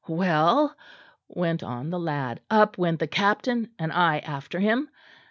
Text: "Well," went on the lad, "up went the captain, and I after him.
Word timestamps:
"Well," 0.09 0.75
went 1.27 1.61
on 1.61 1.91
the 1.91 1.99
lad, 1.99 2.39
"up 2.49 2.75
went 2.75 2.97
the 2.99 3.05
captain, 3.05 3.69
and 3.77 3.93
I 3.93 4.17
after 4.17 4.59
him. 4.59 4.89